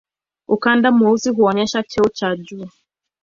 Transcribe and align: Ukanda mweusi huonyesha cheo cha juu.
Ukanda 0.47 0.91
mweusi 0.91 1.29
huonyesha 1.29 1.83
cheo 1.83 2.05
cha 2.13 2.35
juu. 2.35 2.69